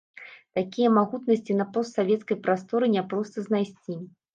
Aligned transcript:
Такія 0.59 0.93
магутнасці 0.95 1.59
на 1.61 1.69
постсавецкай 1.75 2.43
прасторы 2.51 2.95
няпроста 2.99 3.51
знайсці. 3.51 4.05